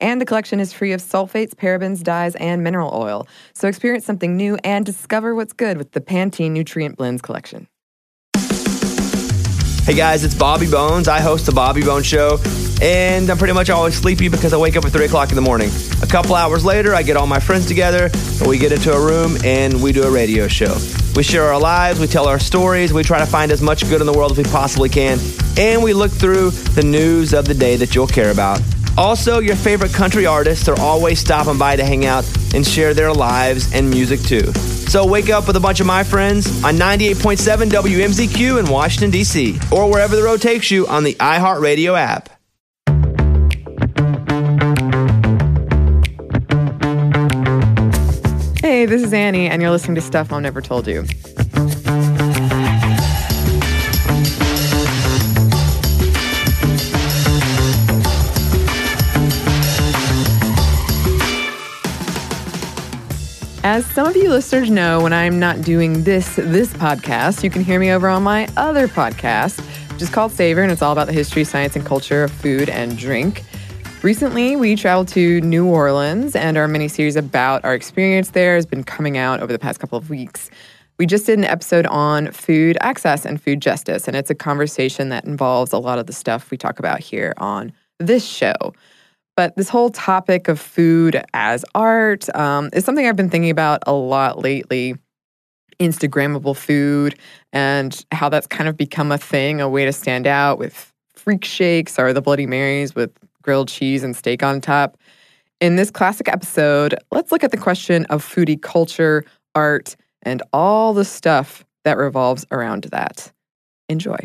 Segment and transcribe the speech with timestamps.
[0.00, 3.28] And the collection is free of sulfates, parabens, dyes, and mineral oil.
[3.52, 7.68] So experience something new and discover what's good with the Pantene Nutrient Blends collection.
[9.84, 11.08] Hey guys, it's Bobby Bones.
[11.08, 12.38] I host the Bobby Bones Show,
[12.80, 15.42] and I'm pretty much always sleepy because I wake up at 3 o'clock in the
[15.42, 15.68] morning.
[16.00, 18.08] A couple hours later, I get all my friends together,
[18.38, 20.76] and we get into a room and we do a radio show.
[21.16, 24.00] We share our lives, we tell our stories, we try to find as much good
[24.00, 25.18] in the world as we possibly can,
[25.58, 28.60] and we look through the news of the day that you'll care about.
[28.98, 33.12] Also, your favorite country artists are always stopping by to hang out and share their
[33.12, 34.52] lives and music too.
[34.52, 39.58] So wake up with a bunch of my friends on 98.7 WMZQ in Washington, D.C.,
[39.70, 42.28] or wherever the road takes you on the iHeartRadio app.
[48.60, 51.04] Hey, this is Annie, and you're listening to Stuff Mom Never Told You.
[63.62, 67.62] As some of you listeners know, when I'm not doing this this podcast, you can
[67.62, 69.60] hear me over on my other podcast,
[69.92, 72.70] which is called Savor, and it's all about the history, science, and culture of food
[72.70, 73.42] and drink.
[74.02, 78.64] Recently, we traveled to New Orleans, and our mini series about our experience there has
[78.64, 80.48] been coming out over the past couple of weeks.
[80.98, 85.10] We just did an episode on food access and food justice, and it's a conversation
[85.10, 88.72] that involves a lot of the stuff we talk about here on this show.
[89.40, 93.82] But this whole topic of food as art um, is something I've been thinking about
[93.86, 94.96] a lot lately.
[95.78, 97.18] Instagrammable food
[97.50, 101.42] and how that's kind of become a thing, a way to stand out with freak
[101.42, 104.98] shakes or the Bloody Marys with grilled cheese and steak on top.
[105.58, 109.24] In this classic episode, let's look at the question of foodie culture,
[109.54, 113.32] art, and all the stuff that revolves around that.
[113.88, 114.18] Enjoy.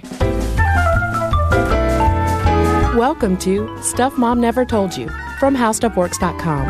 [2.96, 6.66] Welcome to Stuff Mom Never Told You from HowStuffWorks.com.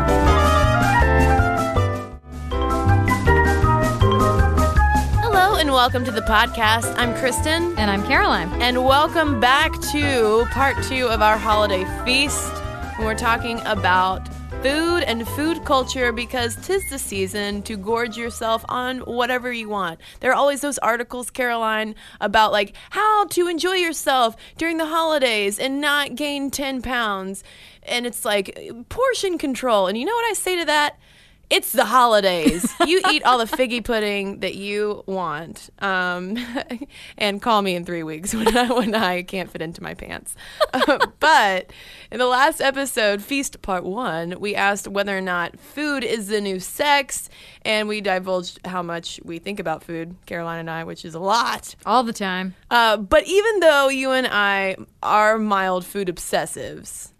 [5.22, 6.92] Hello and welcome to the podcast.
[6.98, 7.78] I'm Kristen.
[7.78, 8.50] And I'm Caroline.
[8.60, 12.52] And welcome back to part two of our holiday feast.
[12.98, 14.28] We're talking about
[14.62, 20.00] food and food culture because tis the season to gorge yourself on whatever you want.
[20.20, 25.58] There are always those articles, Caroline, about like how to enjoy yourself during the holidays
[25.58, 27.44] and not gain 10 pounds.
[27.82, 28.58] And it's like
[28.88, 29.86] portion control.
[29.86, 30.98] And you know what I say to that?
[31.48, 32.74] It's the holidays.
[32.86, 36.36] you eat all the figgy pudding that you want, um,
[37.18, 40.34] and call me in three weeks when I, when I can't fit into my pants.
[40.72, 41.72] Uh, but
[42.10, 46.40] in the last episode, Feast Part One, we asked whether or not food is the
[46.40, 47.28] new sex,
[47.62, 51.20] and we divulged how much we think about food, Caroline and I, which is a
[51.20, 51.76] lot.
[51.86, 52.56] All the time.
[52.72, 57.12] Uh, but even though you and I are mild food obsessives,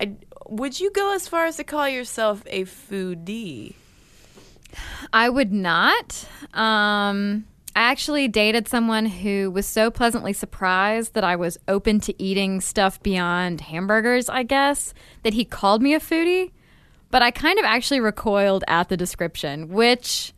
[0.00, 0.16] I,
[0.50, 3.74] would you go as far as to call yourself a foodie?
[5.12, 6.26] I would not.
[6.52, 12.22] Um, I actually dated someone who was so pleasantly surprised that I was open to
[12.22, 16.50] eating stuff beyond hamburgers, I guess, that he called me a foodie.
[17.10, 20.32] But I kind of actually recoiled at the description, which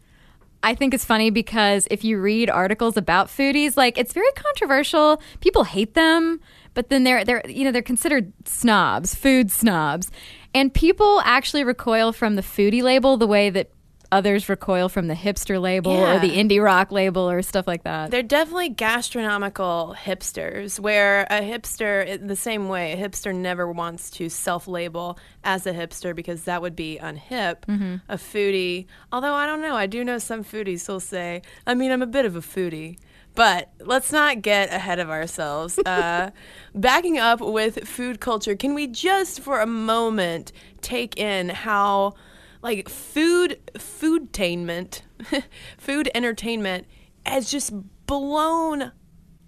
[0.62, 5.20] I think is funny because if you read articles about foodies, like it's very controversial.
[5.40, 6.40] People hate them,
[6.74, 10.10] but then they're they're you know they're considered snobs, food snobs,
[10.54, 13.70] and people actually recoil from the foodie label the way that
[14.10, 16.16] others recoil from the hipster label Yeah.
[16.16, 18.10] or the indie rock label or stuff like that.
[18.10, 24.10] They're definitely gastronomical hipsters, where a hipster, in the same way, a hipster never wants
[24.12, 27.60] to self label as a hipster because that would be unhip.
[27.66, 27.96] Mm-hmm.
[28.08, 31.90] A foodie, although I don't know, I do know some foodies who'll say, I mean,
[31.90, 32.98] I'm a bit of a foodie.
[33.34, 35.78] But let's not get ahead of ourselves.
[35.78, 36.30] Uh,
[36.74, 42.14] backing up with food culture, can we just for a moment take in how,
[42.62, 45.02] like, food, foodtainment,
[45.78, 46.86] food entertainment
[47.24, 47.72] has just
[48.06, 48.92] blown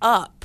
[0.01, 0.45] up.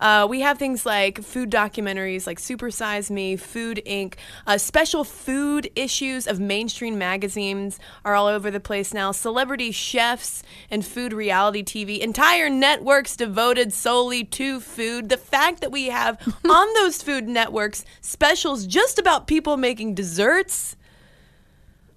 [0.00, 4.14] Uh, we have things like food documentaries like Super Size Me, Food Inc.,
[4.46, 9.12] uh, special food issues of mainstream magazines are all over the place now.
[9.12, 15.10] Celebrity chefs and food reality TV, entire networks devoted solely to food.
[15.10, 16.18] The fact that we have
[16.48, 20.76] on those food networks specials just about people making desserts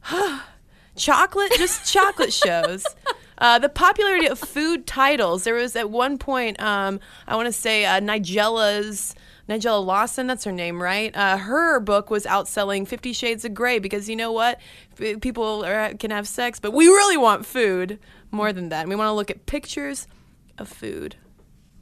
[0.96, 2.86] chocolate, just chocolate shows.
[3.44, 5.44] Uh, the popularity of food titles.
[5.44, 9.14] There was at one point, um, I want to say uh, Nigella's.
[9.50, 11.14] Nigella Lawson, that's her name, right?
[11.14, 14.62] Uh, her book was outselling Fifty Shades of Grey because you know what?
[14.98, 18.00] F- People are, can have sex, but we really want food
[18.32, 18.80] more than that.
[18.84, 20.08] And we want to look at pictures
[20.58, 21.18] of food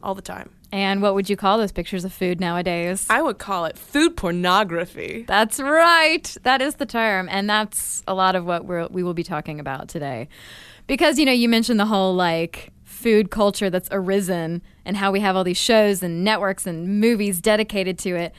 [0.01, 0.49] all the time.
[0.71, 3.05] And what would you call those pictures of food nowadays?
[3.11, 5.25] I would call it food pornography.
[5.27, 6.35] That's right.
[6.41, 7.29] That is the term.
[7.29, 10.29] And that's a lot of what we're, we will be talking about today.
[10.91, 15.21] Because, you know, you mentioned the whole like food culture that's arisen and how we
[15.21, 18.35] have all these shows and networks and movies dedicated to it.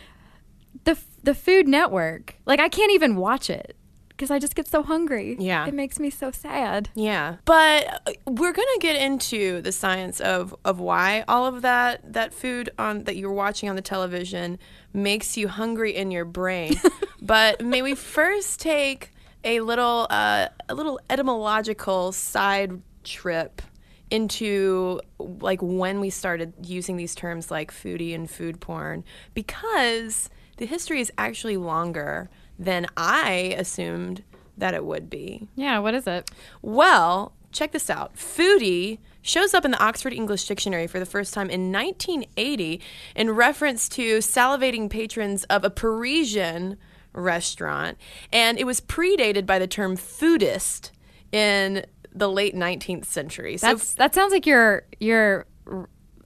[0.84, 3.74] The, the Food Network, like, I can't even watch it
[4.10, 5.34] because I just get so hungry.
[5.40, 5.66] Yeah.
[5.66, 6.90] It makes me so sad.
[6.94, 12.12] Yeah, but uh, we're gonna get into the science of of why all of that
[12.12, 14.58] that food on that you're watching on the television
[14.92, 16.74] makes you hungry in your brain.
[17.22, 19.10] but may we first take
[19.44, 23.62] a little uh, a little etymological side trip
[24.10, 29.02] into like when we started using these terms like foodie and food porn
[29.32, 30.28] because
[30.58, 32.28] the history is actually longer
[32.58, 34.22] than I assumed
[34.58, 35.48] that it would be.
[35.56, 36.30] Yeah, what is it?
[36.60, 38.14] Well, check this out.
[38.14, 42.80] Foodie shows up in the Oxford English Dictionary for the first time in 1980
[43.16, 46.76] in reference to salivating patrons of a Parisian
[47.12, 47.98] restaurant,
[48.32, 50.90] and it was predated by the term foodist
[51.30, 53.56] in the late 19th century.
[53.56, 55.46] So That's that sounds like you're you're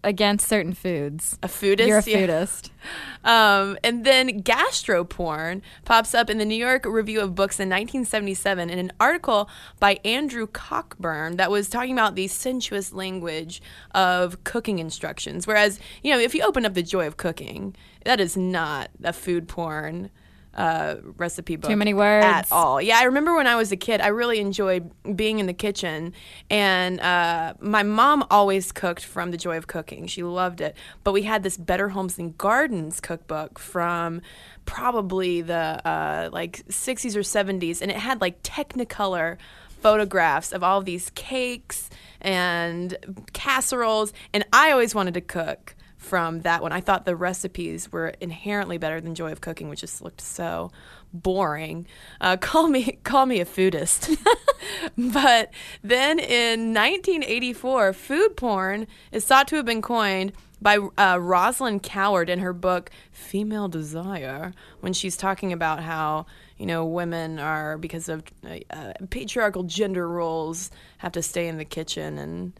[0.07, 1.37] against certain foods.
[1.43, 1.89] a foodist.
[1.89, 2.27] You're a yeah.
[2.27, 2.71] foodist.
[3.25, 8.71] Um, and then gastroporn pops up in the New York Review of Books in 1977
[8.71, 9.51] in an article
[9.81, 13.61] by Andrew Cockburn that was talking about the sensuous language
[13.97, 15.45] of cooking instructions.
[15.45, 17.75] Whereas, you know, if you open up the Joy of Cooking,
[18.05, 20.11] that is not a food porn.
[20.57, 22.25] Uh, recipe book Too many words.
[22.25, 22.81] at all.
[22.81, 26.15] Yeah, I remember when I was a kid, I really enjoyed being in the kitchen,
[26.49, 30.07] and uh, my mom always cooked from the Joy of Cooking.
[30.07, 30.75] She loved it.
[31.05, 34.23] But we had this Better Homes and Gardens cookbook from
[34.65, 39.37] probably the uh, like 60s or 70s, and it had like Technicolor
[39.83, 42.97] photographs of all of these cakes and
[43.35, 45.76] casseroles, and I always wanted to cook
[46.07, 46.73] from that one.
[46.73, 50.71] I thought the recipes were inherently better than Joy of Cooking, which just looked so
[51.13, 51.87] boring.
[52.21, 54.17] Uh, call me call me a foodist.
[54.97, 55.51] but
[55.83, 60.33] then in 1984, food porn is thought to have been coined
[60.63, 66.27] by uh, Rosalind Coward in her book Female Desire when she's talking about how
[66.57, 71.59] you know women are because of uh, uh, patriarchal gender roles have to stay in
[71.59, 72.53] the kitchen and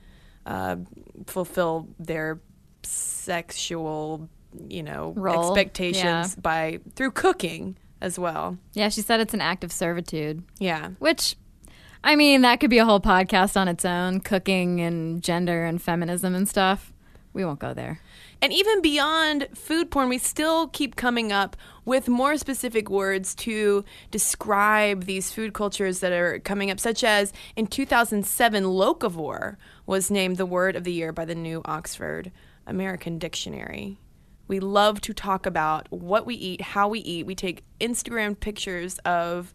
[0.45, 0.77] uh,
[1.27, 2.41] fulfill their
[2.87, 4.29] sexual
[4.69, 6.41] you know Role, expectations yeah.
[6.41, 10.43] by through cooking as well Yeah, she said it's an act of servitude.
[10.59, 11.37] yeah Which,
[12.05, 15.81] I mean, that could be a whole podcast on its own cooking and gender and
[15.83, 16.93] feminism and stuff.
[17.33, 18.01] We won't go there.
[18.41, 23.85] And even beyond food porn, we still keep coming up with more specific words to
[24.11, 29.57] describe these food cultures that are coming up, such as in 2007, locavore
[29.87, 32.31] was named the word of the year by the new Oxford
[32.67, 33.99] American Dictionary.
[34.49, 37.27] We love to talk about what we eat, how we eat.
[37.27, 39.53] We take Instagram pictures of,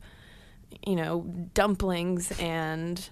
[0.85, 1.21] you know,
[1.53, 3.09] dumplings and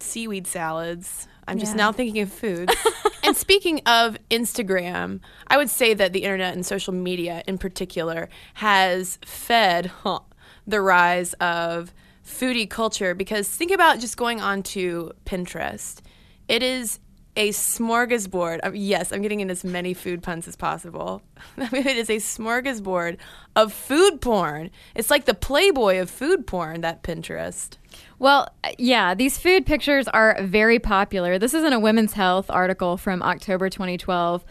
[0.00, 1.28] seaweed salads.
[1.46, 1.76] I'm just Yeah.
[1.76, 2.70] now thinking of food.
[3.24, 8.28] and speaking of Instagram, I would say that the internet and social media in particular
[8.54, 10.20] has fed huh,
[10.66, 11.92] the rise of
[12.24, 16.00] foodie culture because think about just going on to Pinterest.
[16.46, 17.00] It is
[17.38, 18.58] a smorgasbord.
[18.60, 21.22] Of, yes, I'm getting in as many food puns as possible.
[21.56, 23.16] it is a smorgasbord
[23.56, 24.70] of food porn.
[24.94, 27.78] It's like the Playboy of food porn, that Pinterest.
[28.18, 31.38] Well, uh, yeah, these food pictures are very popular.
[31.38, 34.44] This isn't a Women's Health article from October 2012.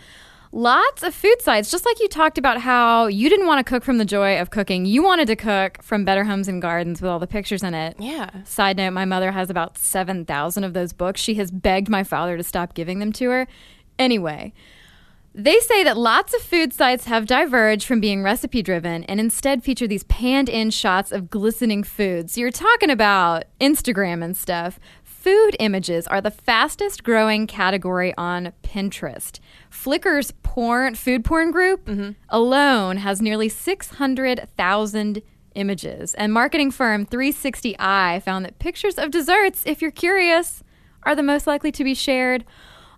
[0.51, 3.83] Lots of food sites, just like you talked about how you didn't want to cook
[3.83, 4.85] from the joy of cooking.
[4.85, 7.95] You wanted to cook from Better Homes and Gardens with all the pictures in it.
[7.99, 8.43] Yeah.
[8.43, 11.19] Side note, my mother has about 7,000 of those books.
[11.19, 13.47] She has begged my father to stop giving them to her.
[13.99, 14.53] Anyway,
[15.33, 19.63] they say that lots of food sites have diverged from being recipe driven and instead
[19.63, 22.33] feature these panned in shots of glistening foods.
[22.33, 24.79] So you're talking about Instagram and stuff.
[25.27, 29.41] Food images are the fastest growing category on Pinterest.
[29.69, 32.11] Flickr's porn food porn group mm-hmm.
[32.29, 35.21] alone has nearly 600,000
[35.55, 36.13] images.
[36.13, 40.63] And marketing firm 360i found that pictures of desserts, if you're curious,
[41.03, 42.45] are the most likely to be shared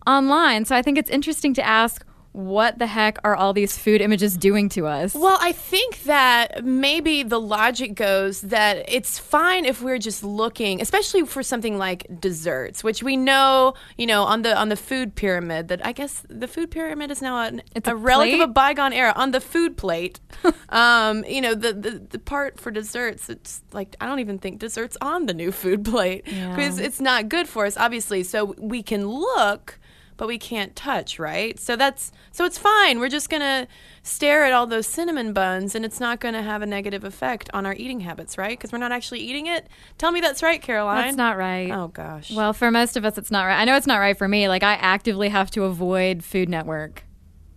[0.05, 0.65] online.
[0.65, 4.37] So I think it's interesting to ask what the heck are all these food images
[4.37, 5.15] doing to us?
[5.15, 10.79] Well, I think that maybe the logic goes that it's fine if we're just looking,
[10.81, 15.15] especially for something like desserts, which we know, you know, on the on the food
[15.15, 15.69] pyramid.
[15.69, 18.47] That I guess the food pyramid is now an, It's a, a relic of a
[18.47, 19.13] bygone era.
[19.15, 20.19] On the food plate,
[20.69, 24.59] um, you know, the, the the part for desserts, it's like I don't even think
[24.59, 26.55] desserts on the new food plate Yeah.
[26.55, 28.23] because it's not good for us, obviously.
[28.23, 29.79] So we can look
[30.19, 31.57] but we can't touch, right?
[31.57, 32.99] So that's so it's fine.
[32.99, 33.69] We're just gonna
[34.03, 37.65] stare at all those cinnamon buns, and it's not gonna have a negative effect on
[37.65, 38.59] our eating habits, right?
[38.59, 39.67] Because we're not actually eating it.
[39.97, 41.05] Tell me that's right, Caroline.
[41.05, 41.71] That's not right.
[41.71, 42.31] Oh gosh.
[42.31, 43.59] Well, for most of us, it's not right.
[43.59, 44.49] I know it's not right for me.
[44.49, 47.05] Like, I actively have to avoid Food Network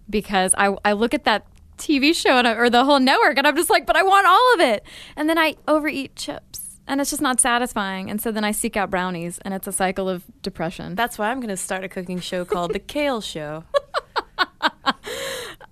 [0.09, 1.45] because I, I look at that
[1.79, 4.29] TV show and I, or the whole network and I'm just like, but I want
[4.29, 4.85] all of it.
[5.17, 8.11] And then I overeat chips and it's just not satisfying.
[8.11, 10.95] And so then I seek out brownies and it's a cycle of depression.
[10.95, 13.65] that's why I'm gonna start a cooking show called The Kale Show.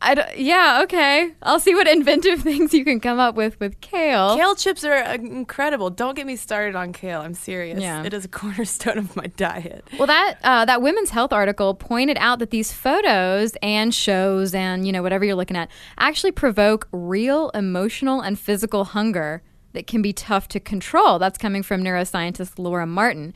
[0.02, 1.34] I don't- yeah, okay.
[1.42, 4.34] I'll see what inventive things you can come up with with kale.
[4.34, 5.90] Kale chips are uh, incredible.
[5.90, 7.20] Don't get me started on kale.
[7.20, 7.80] I'm serious.
[7.80, 8.02] Yeah.
[8.04, 9.84] It is a cornerstone of my diet.
[9.98, 14.86] Well, that uh, that Women's Health article pointed out that these photos and shows and
[14.86, 20.02] you know whatever you're looking at actually provoke real emotional and physical hunger that can
[20.02, 21.18] be tough to control.
[21.18, 23.34] That's coming from neuroscientist Laura Martin.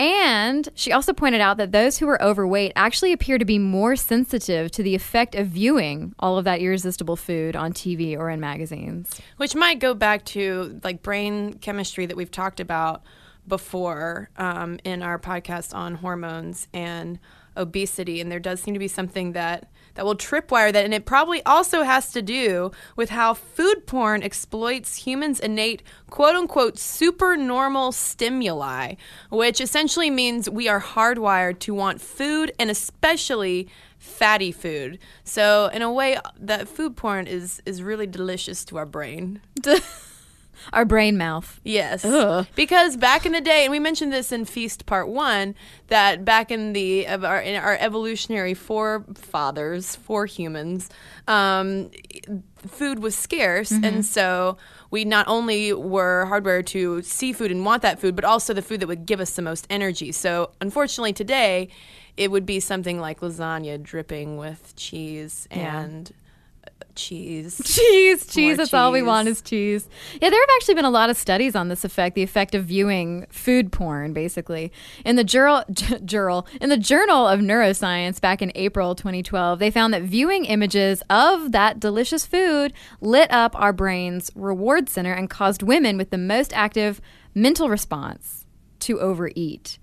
[0.00, 3.96] And she also pointed out that those who are overweight actually appear to be more
[3.96, 8.40] sensitive to the effect of viewing all of that irresistible food on TV or in
[8.40, 9.20] magazines.
[9.36, 13.02] Which might go back to like brain chemistry that we've talked about
[13.46, 17.18] before um, in our podcast on hormones and
[17.54, 18.22] obesity.
[18.22, 19.70] And there does seem to be something that
[20.00, 24.22] that will tripwire that, and it probably also has to do with how food porn
[24.22, 28.94] exploits humans' innate quote unquote supernormal stimuli,
[29.28, 34.98] which essentially means we are hardwired to want food and especially fatty food.
[35.22, 39.42] So in a way that food porn is is really delicious to our brain.
[40.72, 41.60] Our brain mouth.
[41.64, 42.04] Yes.
[42.04, 42.46] Ugh.
[42.54, 45.54] Because back in the day, and we mentioned this in Feast Part One,
[45.88, 50.88] that back in the of our, in our evolutionary forefathers, for humans,
[51.26, 51.90] um,
[52.66, 54.56] food was scarce, and so
[54.90, 58.62] we not only were hardwired to see food and want that food, but also the
[58.62, 60.12] food that would give us the most energy.
[60.12, 61.68] So unfortunately, today,
[62.16, 66.12] it would be something like lasagna dripping with cheese and.
[66.96, 67.60] Cheese.
[67.64, 68.56] cheese, cheese.
[68.56, 69.88] That's all we want is cheese.
[70.20, 72.64] Yeah, there have actually been a lot of studies on this effect, the effect of
[72.64, 74.72] viewing food porn, basically.
[75.04, 75.64] In the journal,
[76.04, 81.02] journal in the Journal of Neuroscience back in April 2012, they found that viewing images
[81.08, 86.18] of that delicious food lit up our brain's reward center and caused women with the
[86.18, 87.00] most active
[87.34, 88.46] mental response
[88.80, 89.78] to overeat.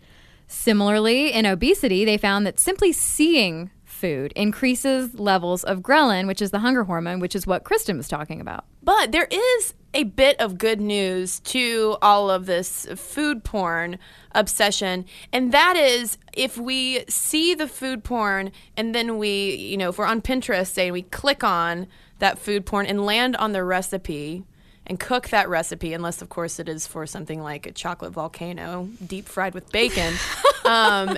[0.48, 6.52] Similarly, in obesity, they found that simply seeing food increases levels of ghrelin, which is
[6.52, 8.66] the hunger hormone, which is what Kristen was talking about.
[8.84, 13.98] But there is a bit of good news to all of this food porn
[14.34, 15.06] obsession.
[15.34, 19.98] And that is if we see the food porn and then we, you know, if
[19.98, 21.88] we're on Pinterest, say, we click on
[22.20, 24.44] that food porn and land on the recipe
[24.86, 28.90] and cook that recipe, unless, of course, it is for something like a chocolate volcano
[29.06, 30.14] deep fried with bacon.
[30.68, 31.18] um,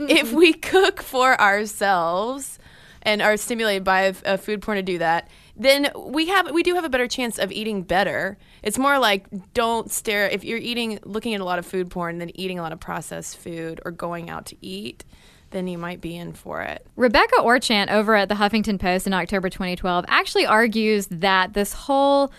[0.00, 2.58] if we cook for ourselves,
[3.02, 6.62] and are stimulated by a, a food porn to do that, then we have we
[6.62, 8.36] do have a better chance of eating better.
[8.62, 12.18] It's more like don't stare if you're eating looking at a lot of food porn
[12.18, 15.04] then eating a lot of processed food or going out to eat,
[15.50, 16.86] then you might be in for it.
[16.96, 22.30] Rebecca Orchant over at the Huffington Post in October 2012 actually argues that this whole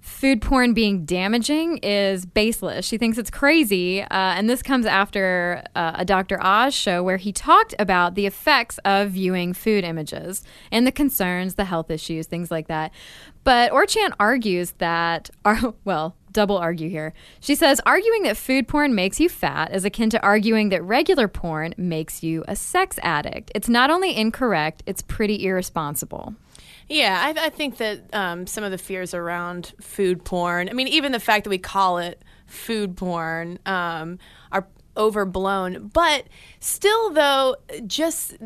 [0.00, 2.86] food porn being damaging is baseless.
[2.86, 4.02] She thinks it's crazy.
[4.02, 6.42] Uh, and this comes after uh, a Dr.
[6.42, 10.42] Oz show where he talked about the effects of viewing food images
[10.72, 12.92] and the concerns, the health issues, things like that.
[13.44, 17.12] But Orchant argues that, are, well, double argue here.
[17.40, 21.28] She says arguing that food porn makes you fat is akin to arguing that regular
[21.28, 23.50] porn makes you a sex addict.
[23.54, 26.34] It's not only incorrect, it's pretty irresponsible.
[26.90, 30.88] Yeah, I, I think that um, some of the fears around food porn, I mean,
[30.88, 34.18] even the fact that we call it food porn, um,
[34.50, 34.66] are
[34.96, 35.88] overblown.
[35.94, 36.24] But
[36.58, 37.54] still, though,
[37.86, 38.36] just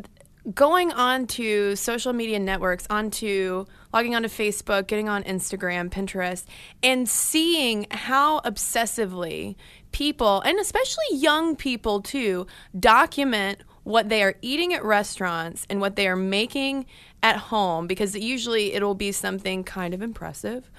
[0.53, 6.45] going onto social media networks, onto logging onto Facebook, getting on Instagram, Pinterest,
[6.83, 9.55] and seeing how obsessively
[9.91, 12.45] people, and especially young people too,
[12.79, 16.87] document what they are eating at restaurants and what they are making
[17.21, 20.69] at home because usually it'll be something kind of impressive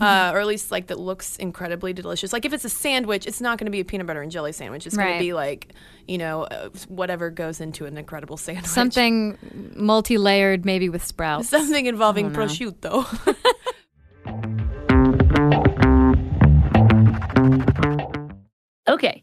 [0.00, 2.32] uh, or at least like that looks incredibly delicious.
[2.32, 4.52] Like if it's a sandwich it's not going to be a peanut butter and jelly
[4.52, 4.86] sandwich.
[4.86, 5.72] It's going to be like
[6.06, 8.66] you know uh, whatever goes into an incredible sandwich.
[8.66, 9.38] Something
[9.74, 11.48] multi-layered, maybe with sprouts.
[11.48, 13.06] something involving prosciutto.
[18.88, 19.22] Okay.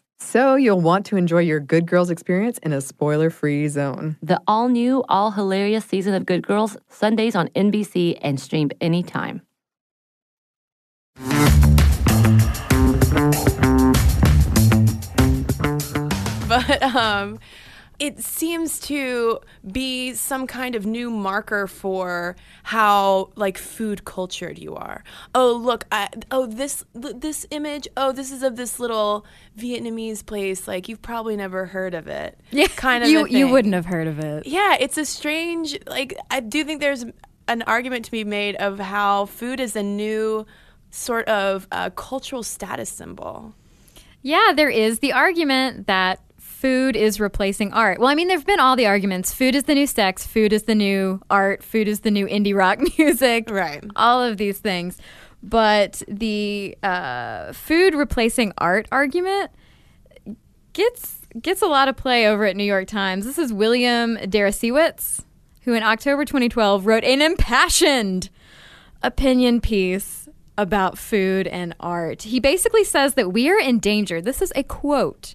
[0.23, 4.17] So, you'll want to enjoy your Good Girls experience in a spoiler free zone.
[4.21, 9.41] The all new, all hilarious season of Good Girls, Sundays on NBC and streamed anytime.
[16.51, 17.39] but um
[18.01, 19.39] it seems to
[19.71, 25.03] be some kind of new marker for how like food cultured you are.
[25.35, 29.23] Oh, look, I, oh this this image, oh this is of this little
[29.55, 32.39] Vietnamese place like you've probably never heard of it.
[32.53, 34.47] Yeah, kind of you you wouldn't have heard of it.
[34.47, 37.05] Yeah, it's a strange like I do think there's
[37.47, 40.45] an argument to be made of how food is a new
[40.89, 43.53] sort of uh, cultural status symbol.
[44.23, 46.19] Yeah, there is the argument that
[46.61, 47.99] food is replacing art.
[47.99, 49.33] Well, I mean, there've been all the arguments.
[49.33, 50.27] Food is the new sex.
[50.27, 51.63] Food is the new art.
[51.63, 53.49] Food is the new indie rock music.
[53.49, 53.83] Right.
[53.95, 54.99] All of these things,
[55.41, 59.49] but the uh, food replacing art argument
[60.73, 63.25] gets gets a lot of play over at New York Times.
[63.25, 65.23] This is William Deresiewicz,
[65.61, 68.29] who in October 2012 wrote an impassioned
[69.01, 72.21] opinion piece about food and art.
[72.23, 74.21] He basically says that we are in danger.
[74.21, 75.33] This is a quote.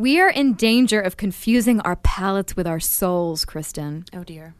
[0.00, 4.06] We are in danger of confusing our palates with our souls, Kristen.
[4.14, 4.54] Oh dear.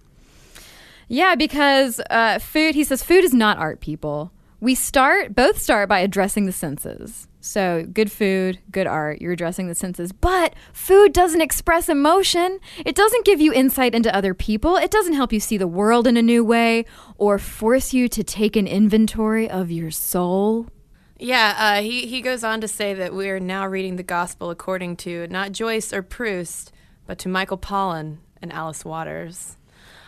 [1.09, 4.33] Yeah, because uh, food, he says, food is not art, people.
[4.61, 7.27] We start, both start by addressing the senses.
[7.41, 10.13] So, good food, good art, you're addressing the senses.
[10.13, 12.61] But food doesn't express emotion.
[12.85, 14.77] It doesn't give you insight into other people.
[14.77, 16.85] It doesn't help you see the world in a new way
[17.17, 20.67] or force you to take an inventory of your soul.
[21.23, 24.49] Yeah, uh, he, he goes on to say that we are now reading the gospel
[24.49, 26.73] according to not Joyce or Proust,
[27.07, 29.59] but to Michael Pollan and Alice Waters.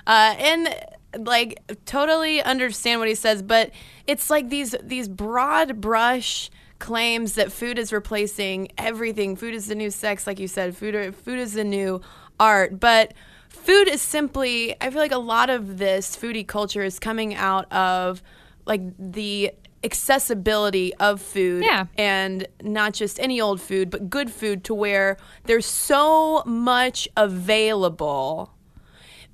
[0.07, 0.75] Uh, and
[1.19, 3.73] like totally understand what he says, but
[4.07, 9.37] it's like these these broad brush claims that food is replacing everything.
[9.37, 10.75] Food is the new sex, like you said.
[10.75, 12.01] Food food is the new
[12.41, 13.13] art, but
[13.51, 14.75] food is simply.
[14.81, 18.23] I feel like a lot of this foodie culture is coming out of
[18.65, 19.53] like the
[19.85, 21.87] accessibility of food Yeah.
[21.97, 28.53] and not just any old food but good food to where there's so much available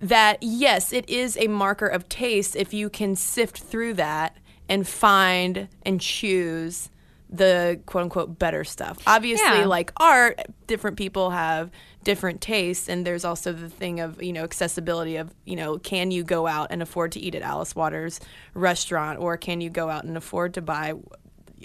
[0.00, 4.36] that yes, it is a marker of taste if you can sift through that
[4.68, 6.88] and find and choose
[7.30, 8.98] the quote unquote better stuff.
[9.06, 9.66] Obviously, Yeah.
[9.66, 11.70] like art, different people have
[12.04, 16.10] different tastes, and there's also the thing of you know accessibility of you know can
[16.10, 18.18] you go out and afford to eat at Alice Waters
[18.54, 20.94] restaurant, or can you go out and afford to buy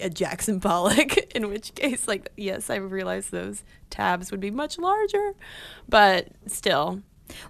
[0.01, 1.15] a Jackson Pollock?
[1.35, 5.33] In which case, like yes, I realize those tabs would be much larger,
[5.87, 6.99] but still.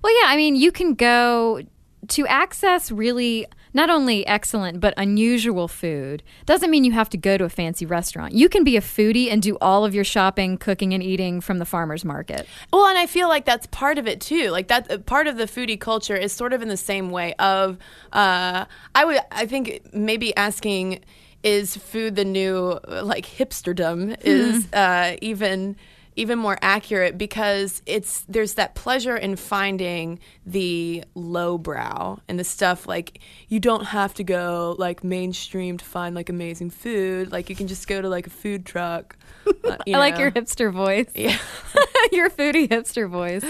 [0.04, 1.62] Well, yeah, I mean, you can go
[2.10, 7.38] to access really not only excellent but unusual food doesn't mean you have to go
[7.38, 8.34] to a fancy restaurant.
[8.34, 11.60] You can be a foodie and do all of your shopping, cooking, and eating from
[11.60, 12.48] the farmer's market.
[12.72, 14.50] Well, and I feel like that's part of it too.
[14.50, 17.34] Like that uh, part of the foodie culture is sort of in the same way
[17.36, 17.78] of
[18.12, 21.02] uh, I would I think maybe asking
[21.44, 25.76] is food the new like hipsterdom is uh, even
[26.16, 32.88] even more accurate because it's there's that pleasure in finding the lowbrow and the stuff
[32.88, 37.56] like you don't have to go like mainstream to find like amazing food like you
[37.56, 39.18] can just go to like a food truck
[39.64, 41.10] uh, I like your hipster voice.
[41.16, 41.38] yeah
[42.12, 43.44] your foodie hipster voice.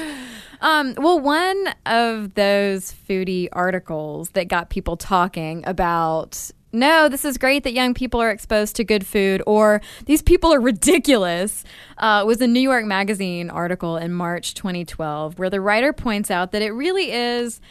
[0.62, 7.38] Um, well, one of those foodie articles that got people talking about no, this is
[7.38, 11.63] great that young people are exposed to good food, or these people are ridiculous,
[11.99, 16.51] uh, was a New York Magazine article in March 2012, where the writer points out
[16.51, 17.62] that it really is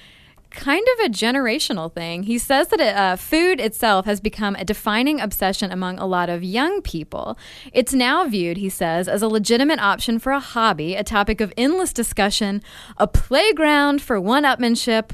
[0.51, 2.25] kind of a generational thing.
[2.25, 6.29] He says that it, uh, food itself has become a defining obsession among a lot
[6.29, 7.37] of young people.
[7.73, 11.53] It's now viewed, he says, as a legitimate option for a hobby, a topic of
[11.57, 12.63] endless discussion,
[12.99, 15.11] a playground for one upmanship,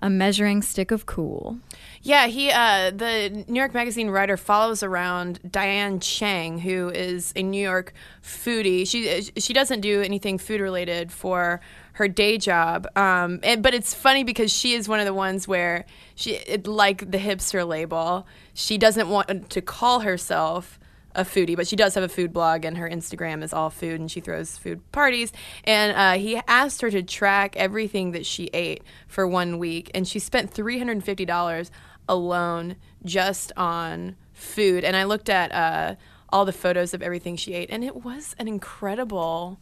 [0.00, 1.58] a measuring stick of cool.
[2.02, 7.42] Yeah, he uh, the New York Magazine writer follows around Diane Chang, who is a
[7.42, 8.88] New York foodie.
[8.88, 11.60] She she doesn't do anything food related for
[11.94, 15.46] her day job, um, and, but it's funny because she is one of the ones
[15.46, 15.84] where
[16.14, 18.26] she like the hipster label.
[18.54, 20.78] She doesn't want to call herself
[21.14, 24.00] a foodie, but she does have a food blog, and her Instagram is all food,
[24.00, 25.32] and she throws food parties.
[25.64, 30.08] And uh, he asked her to track everything that she ate for one week, and
[30.08, 31.70] she spent three hundred and fifty dollars
[32.10, 34.84] alone just on food.
[34.84, 35.94] And I looked at uh,
[36.30, 39.60] all the photos of everything she ate, and it was an incredible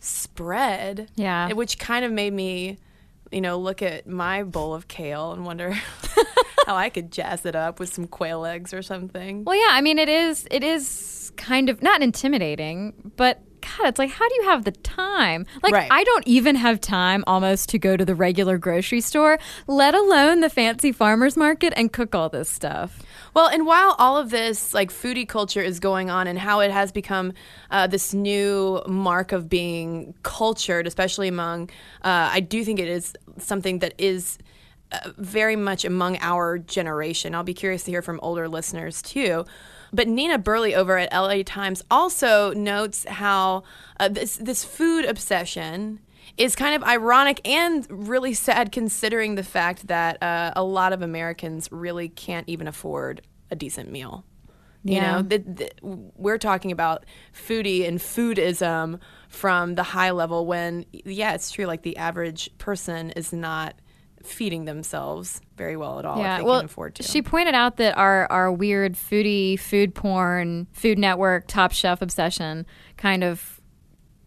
[0.00, 1.10] spread.
[1.14, 1.52] Yeah.
[1.52, 2.78] which kind of made me,
[3.30, 5.72] you know, look at my bowl of kale and wonder.
[6.66, 9.44] How I could jazz it up with some quail eggs or something.
[9.44, 13.98] Well, yeah, I mean, it is it is kind of not intimidating, but God, it's
[13.98, 15.46] like, how do you have the time?
[15.62, 15.88] Like, Right.
[15.90, 20.40] I don't even have time almost to go to the regular grocery store, let alone
[20.40, 23.02] the fancy farmer's market and cook all this stuff.
[23.34, 26.70] Well, and while all of this like foodie culture is going on and how it
[26.70, 27.32] has become
[27.70, 31.70] uh, this new mark of being cultured, especially among,
[32.02, 34.38] uh, I do think it is something that is
[34.92, 37.34] uh, very much among our generation.
[37.34, 39.44] I'll be curious to hear from older listeners too.
[39.92, 43.64] But Nina Burley over at LA Times also notes how
[43.98, 46.00] uh, this this food obsession
[46.36, 51.02] is kind of ironic and really sad considering the fact that uh, a lot of
[51.02, 54.24] Americans really can't even afford a decent meal.
[54.84, 55.16] You Yeah.
[55.16, 58.98] know, the, the, we're talking about foodie and foodism
[59.28, 63.74] from the high level when, yeah, it's true, like the average person is not
[64.22, 67.02] feeding themselves very well at all if they well, can afford to.
[67.02, 72.66] she pointed out that our our weird foodie, food porn, Food Network, Top Chef obsession
[72.96, 73.60] kind of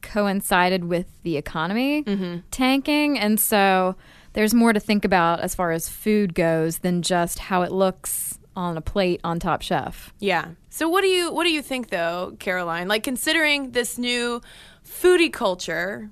[0.02, 2.40] coincided with the economy Mm-hmm.
[2.52, 3.96] tanking, and so
[4.34, 8.40] there's more to think about as far as food goes than just how it looks
[8.56, 10.14] on a plate on Top Chef.
[10.20, 10.50] Yeah.
[10.70, 12.88] So what do you what do you think though, Caroline?
[12.88, 14.42] Like considering this new
[14.86, 16.10] foodie culture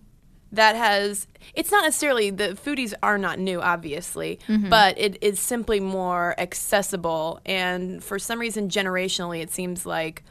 [0.52, 4.70] that has it's not necessarily the foodies are not new obviously, mm-hmm.
[4.70, 10.24] but it is simply more accessible and for some reason generationally it seems like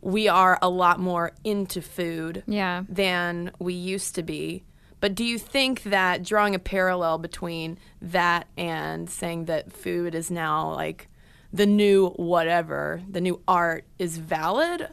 [0.00, 2.84] we are a lot more into food Yeah.
[2.88, 4.64] than we used to be.
[5.00, 10.30] But do you think that drawing a parallel between that and saying that food is
[10.30, 11.08] now like
[11.52, 14.88] the new whatever, the new art is valid?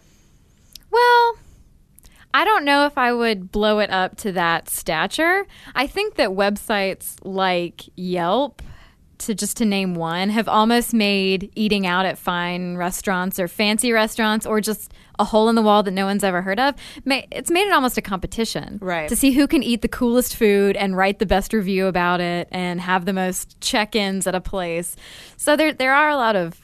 [0.89, 1.35] Well,
[2.33, 5.45] I don't know if I would blow it up to that stature.
[5.75, 8.61] I think that websites like Yelp,
[9.19, 13.91] to just to name one, have almost made eating out at fine restaurants or fancy
[13.91, 16.73] restaurants or just a hole in the wall that no one's ever heard of.
[17.05, 19.07] It's made it almost a competition, Right.
[19.09, 22.47] To see who can eat the coolest food and write the best review about it
[22.51, 24.95] and have the most check-ins at a place.
[25.37, 26.59] So there there are a lot of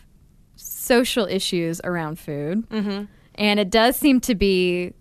[0.56, 2.68] social issues around food.
[2.70, 3.04] Mm-hmm.
[3.36, 4.94] And it does seem to be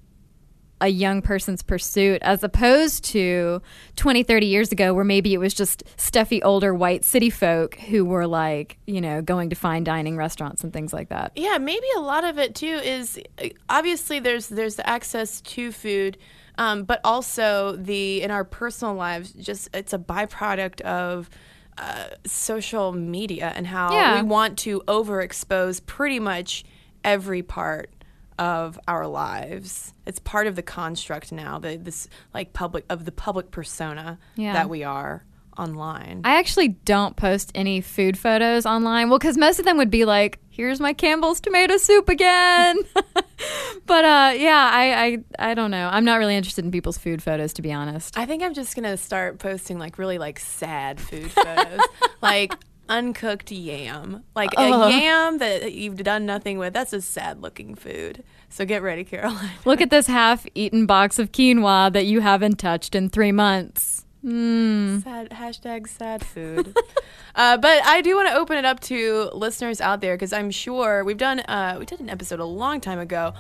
[0.81, 3.63] a young person's pursuit as opposed to
[3.97, 8.05] 20, 30 years ago where maybe it was just stuffy older white city folk who
[8.05, 11.33] were like, you know, going to fine dining restaurants and things like that.
[11.35, 15.73] Yeah, maybe a lot of it too is uh, obviously there's there's the access to
[15.73, 16.19] food,
[16.59, 21.31] um, but also the in our personal lives, just it's a byproduct of
[21.79, 24.23] uh, social media and how Yeah.
[24.23, 26.65] we want to overexpose pretty much
[27.05, 27.91] every part
[28.39, 29.93] of our lives.
[30.07, 34.53] It's part of the construct now, the this like public of the public persona Yeah.
[34.53, 35.25] that we are
[35.59, 36.21] online.
[36.25, 39.09] I actually don't post any food photos online.
[39.09, 42.77] Well, because most of them would be like, "Here's my Campbell's tomato soup again."
[43.87, 45.05] but uh, yeah, I,
[45.39, 45.89] I I don't know.
[45.91, 48.19] I'm not really interested in people's food photos, to be honest.
[48.19, 51.81] I think I'm just gonna start posting like really like sad food photos,
[52.21, 52.53] like
[52.89, 54.89] uncooked yam, like a uh-huh.
[54.89, 56.73] yam that you've done nothing with.
[56.73, 58.25] That's a sad looking food.
[58.49, 59.51] So get ready, Caroline.
[59.65, 64.06] Look at this half-eaten box of quinoa that you haven't touched in three months.
[64.27, 66.77] Sad hashtag sad food.
[67.37, 70.51] uh, but I do want to open it up to listeners out there because I'm
[70.51, 73.35] sure we've done uh, we did an episode a long time ago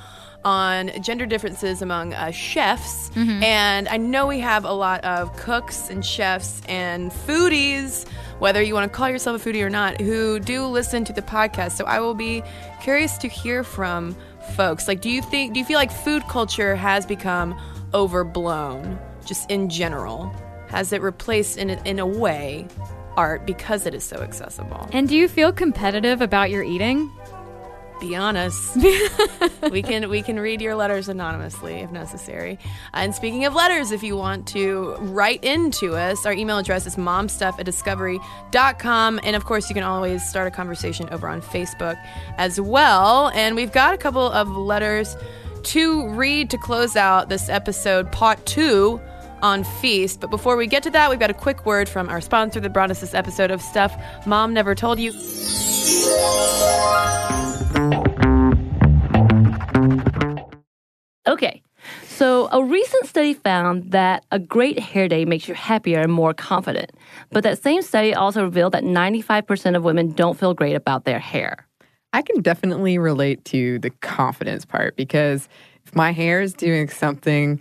[0.45, 3.11] on gender differences among uh, chefs,
[3.43, 8.07] and I know we have a lot of cooks and chefs and foodies,
[8.39, 11.23] whether you want to call yourself a foodie or not, who do listen to the
[11.23, 11.73] podcast.
[11.73, 12.45] So I will be
[12.81, 14.15] curious to hear from
[14.55, 14.87] folks.
[14.87, 17.61] Like, do you think do you feel like food culture has become
[17.93, 20.33] overblown, just in general?
[20.77, 22.69] Has it replaced in a, in a way
[23.17, 24.87] art because it is so accessible?
[24.93, 27.11] And do you feel competitive about your eating?
[27.99, 28.77] Be honest.
[29.71, 32.59] we can we can read your letters anonymously if necessary.
[32.93, 36.87] Uh, and speaking of letters, if you want to write into us, our email address
[36.87, 39.21] is momstuff at discovery.com.
[39.23, 41.99] And of course, you can always start a conversation over on Facebook
[42.37, 43.31] as well.
[43.31, 45.17] And we've got a couple of letters
[45.63, 49.01] to read to close out this episode, part two
[49.43, 50.21] on Feast.
[50.21, 52.73] But before we get to that, we've got a quick word from our sponsor that
[52.73, 53.97] brought us this episode of Stuff
[54.27, 55.13] Mom Never Told You.
[61.27, 61.63] Okay.
[62.17, 66.33] So, a recent study found that a great hair day makes you happier and more
[66.33, 66.93] confident.
[67.31, 71.19] But that same study also revealed that 95% of women don't feel great about their
[71.19, 71.67] hair.
[72.15, 75.49] I can definitely relate to the confidence part because
[75.85, 77.61] if my hair is doing something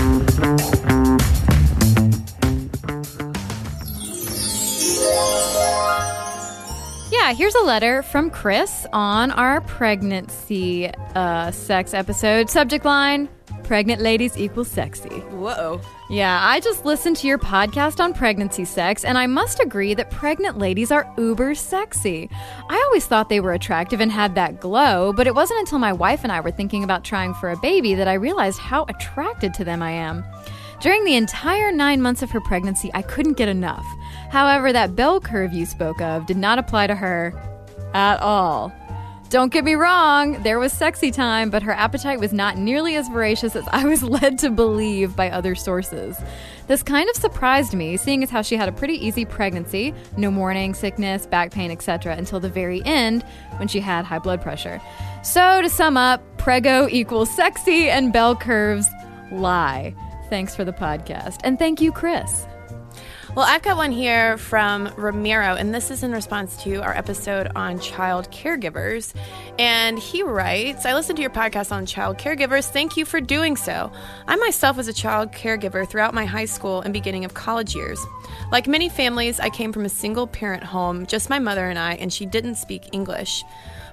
[7.31, 12.49] Yeah, here's a letter from Chris on our pregnancy uh, sex episode.
[12.49, 13.29] Subject line
[13.63, 15.07] Pregnant ladies equal sexy.
[15.09, 15.79] Whoa.
[16.09, 20.11] Yeah, I just listened to your podcast on pregnancy sex, and I must agree that
[20.11, 22.29] pregnant ladies are uber sexy.
[22.69, 25.93] I always thought they were attractive and had that glow, but it wasn't until my
[25.93, 29.53] wife and I were thinking about trying for a baby that I realized how attracted
[29.53, 30.25] to them I am.
[30.81, 33.85] During the entire nine months of her pregnancy, I couldn't get enough.
[34.31, 37.33] However, that bell curve you spoke of did not apply to her
[37.93, 38.73] at all.
[39.29, 43.07] Don't get me wrong, there was sexy time, but her appetite was not nearly as
[43.09, 46.17] voracious as I was led to believe by other sources.
[46.65, 50.31] This kind of surprised me, seeing as how she had a pretty easy pregnancy, no
[50.31, 53.23] morning sickness, back pain, etc., until the very end
[53.57, 54.81] when she had high blood pressure.
[55.21, 58.89] So, to sum up, prego equals sexy and bell curves
[59.31, 59.93] lie.
[60.31, 61.41] Thanks for the podcast.
[61.43, 62.47] And thank you, Chris.
[63.35, 67.51] Well, I've got one here from Ramiro, and this is in response to our episode
[67.53, 69.13] on child caregivers.
[69.59, 72.69] And he writes I listened to your podcast on child caregivers.
[72.69, 73.91] Thank you for doing so.
[74.25, 77.99] I myself was a child caregiver throughout my high school and beginning of college years.
[78.53, 81.95] Like many families, I came from a single parent home, just my mother and I,
[81.95, 83.43] and she didn't speak English.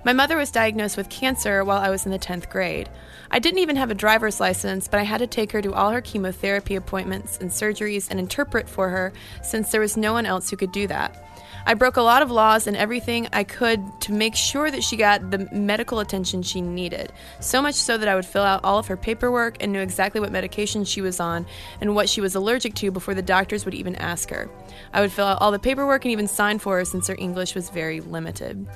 [0.04, 2.88] My mother was diagnosed with cancer while I was in the 10th grade.
[3.30, 5.90] I didn't even have a driver's license, but I had to take her to all
[5.90, 10.48] her chemotherapy appointments and surgeries and interpret for her since there was no one else
[10.48, 11.24] who could do that.
[11.66, 14.96] I broke a lot of laws and everything I could to make sure that she
[14.96, 17.12] got the medical attention she needed.
[17.40, 20.18] So much so that I would fill out all of her paperwork and knew exactly
[20.18, 21.44] what medication she was on
[21.82, 24.48] and what she was allergic to before the doctors would even ask her.
[24.94, 27.54] I would fill out all the paperwork and even sign for her since her English
[27.54, 28.66] was very limited.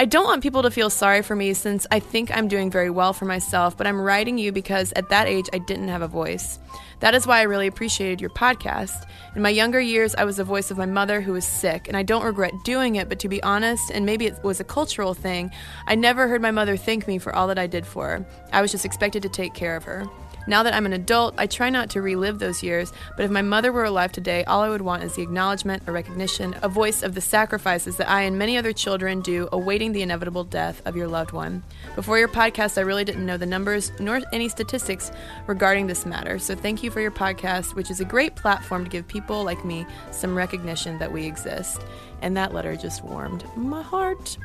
[0.00, 2.88] I don't want people to feel sorry for me since I think I'm doing very
[2.88, 6.08] well for myself, but I'm writing you because at that age I didn't have a
[6.08, 6.58] voice.
[7.00, 9.06] That is why I really appreciated your podcast.
[9.36, 11.98] In my younger years, I was the voice of my mother who was sick, and
[11.98, 15.12] I don't regret doing it, but to be honest, and maybe it was a cultural
[15.12, 15.50] thing,
[15.86, 18.26] I never heard my mother thank me for all that I did for her.
[18.54, 20.06] I was just expected to take care of her.
[20.46, 23.42] Now that I'm an adult, I try not to relive those years, but if my
[23.42, 27.02] mother were alive today, all I would want is the acknowledgement, a recognition, a voice
[27.02, 30.96] of the sacrifices that I and many other children do awaiting the inevitable death of
[30.96, 31.62] your loved one.
[31.94, 35.12] Before your podcast, I really didn't know the numbers nor any statistics
[35.46, 38.90] regarding this matter, so thank you for your podcast, which is a great platform to
[38.90, 41.82] give people like me some recognition that we exist.
[42.22, 44.36] And that letter just warmed my heart.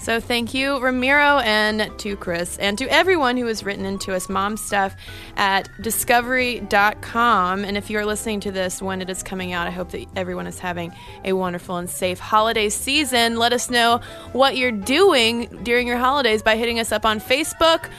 [0.00, 4.28] So thank you, Ramiro, and to Chris, and to everyone who has written into us
[4.28, 4.94] mom stuff
[5.36, 7.64] at discovery.com.
[7.64, 10.46] And if you're listening to this when it is coming out, I hope that everyone
[10.46, 13.36] is having a wonderful and safe holiday season.
[13.36, 14.00] Let us know
[14.32, 17.90] what you're doing during your holidays by hitting us up on Facebook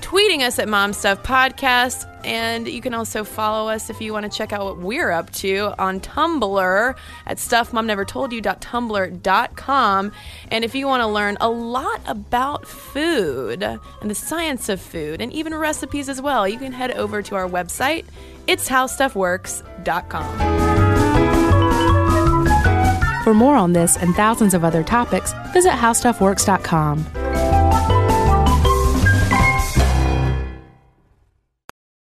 [0.00, 2.10] tweeting us at Mom Stuff Podcast.
[2.24, 5.30] And you can also follow us if you want to check out what we're up
[5.34, 6.94] to on Tumblr
[7.26, 10.12] at stuffmomnevertoldyou.tumblr.com.
[10.50, 15.20] And if you want to learn a lot about food and the science of food
[15.20, 18.04] and even recipes as well, you can head over to our website.
[18.46, 20.64] It's howstuffworks.com.
[23.24, 27.23] For more on this and thousands of other topics, visit howstuffworks.com.